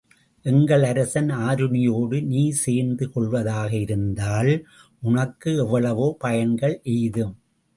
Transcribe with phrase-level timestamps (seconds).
[0.45, 4.51] எங்கள் அரசன் ஆருணியோடு நீ சேர்ந்து கொள்வதாக இருந்தால்,
[5.03, 7.35] உனக்கு எவ்வளவோ பயன்கள் எய்தும்!